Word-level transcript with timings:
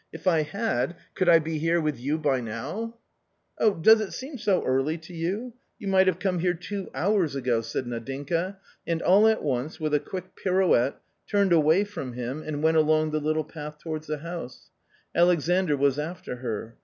i( 0.01 0.03
If 0.13 0.25
I 0.25 0.41
had, 0.41 0.95
could 1.13 1.29
I 1.29 1.37
be 1.37 1.59
here 1.59 1.79
with 1.79 1.99
you 1.99 2.17
by 2.17 2.41
now?"" 2.41 2.95
Oh! 3.59 3.75
does 3.75 4.01
it 4.01 4.13
seem 4.13 4.39
so 4.39 4.63
early 4.63 4.97
to 4.97 5.13
you? 5.13 5.53
you 5.77 5.87
might 5.87 6.07
have 6.07 6.17
come 6.17 6.39
here 6.39 6.55
two 6.55 6.89
hours 6.95 7.35
ago!" 7.35 7.61
said 7.61 7.85
Nadinka, 7.85 8.57
and 8.87 9.03
all 9.03 9.27
at 9.27 9.43
once, 9.43 9.79
with 9.79 9.93
a 9.93 9.99
quick 9.99 10.35
pirouette, 10.35 10.95
turned 11.29 11.53
away 11.53 11.83
from 11.83 12.13
him 12.13 12.41
and 12.41 12.63
went 12.63 12.77
along 12.77 13.11
the 13.11 13.19
little 13.21 13.43
path 13.43 13.77
towards 13.77 14.07
the 14.07 14.17
house: 14.17 14.71
Alexandr 15.13 15.77
was 15.77 15.99
after 15.99 16.37
her. 16.37 16.77